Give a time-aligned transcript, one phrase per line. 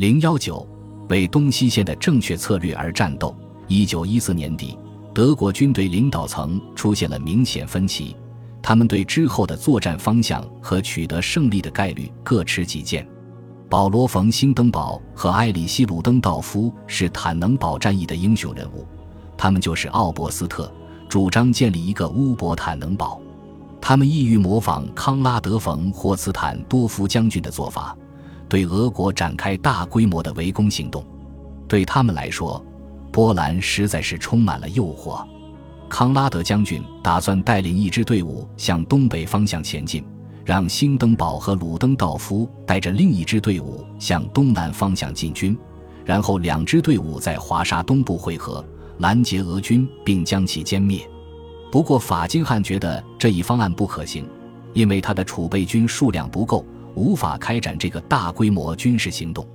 [0.00, 0.66] 零幺九，
[1.10, 3.36] 为东西线的正确策略而战斗。
[3.68, 4.78] 一九一四年底，
[5.12, 8.16] 德国军队领导层出现了明显分歧，
[8.62, 13.06] 他们对之后的作战方向和取得胜利的概率各持己见。
[13.68, 18.86] 保罗·冯·兴登堡和埃里希·鲁登道夫是坦能堡战役的英雄人物，
[19.36, 20.72] 他们就是奥伯斯特，
[21.10, 23.20] 主张建立一个乌博坦能堡。
[23.82, 27.94] 他们意欲模仿康拉德·冯·霍茨坦多夫将军的做法，
[28.50, 31.02] 对俄国展开大规模的围攻行动。
[31.66, 32.62] 对他们来说，
[33.10, 35.26] 波兰实在是充满了诱惑。
[35.88, 40.04] 康拉德将军打算带领一支队伍向东北方向前进。
[40.42, 45.56] 让兴登堡和鲁登道夫带着另一支队伍向东南方向进军，
[46.04, 48.64] 然后两支队伍在华沙东部汇合，
[48.98, 51.08] 拦截俄军并将其歼灭。
[51.70, 54.26] 不过，法金汉觉得这一方案不可行，
[54.72, 59.46] 因为他的储备军数量不够，无法开展这个大规模军事行动。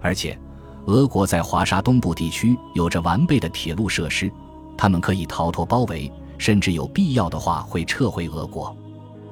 [0.00, 0.38] 而且，
[0.86, 4.30] 俄国在华沙东部地区有着完备的铁路设施，
[4.76, 8.76] 他们可以逃脱包围，甚至有必要的话会撤回俄国。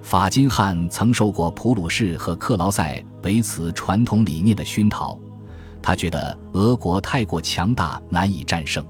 [0.02, 5.18] 法金汉曾受过普鲁士和克劳塞维茨传统理念的熏陶，
[5.82, 8.84] 他觉得俄国太过强大，难以战胜。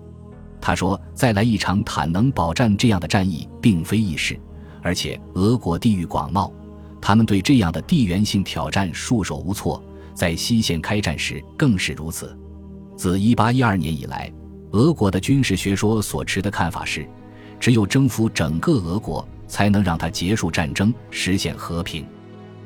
[0.61, 4.39] 他说：“再来一场坦能堡战这样的战役并非易事，
[4.83, 6.53] 而且俄国地域广袤，
[7.01, 9.83] 他们对这样的地缘性挑战束手无措。
[10.15, 12.37] 在西线开战时更是如此。
[12.97, 14.33] 自1812年以来，
[14.73, 17.09] 俄国的军事学说所持的看法是，
[17.59, 22.07] 只有征服整个俄国。”才能让他结束战争，实现和平。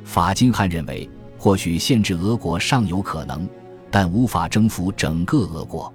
[0.05, 3.49] 法金汉认为，或许限制俄国尚有可能，
[3.91, 5.91] 但无法征服整个俄国。